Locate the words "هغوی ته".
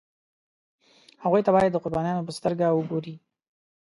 1.23-1.51